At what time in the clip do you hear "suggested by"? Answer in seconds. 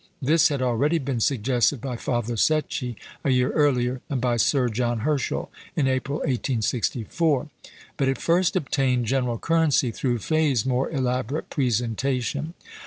1.19-1.95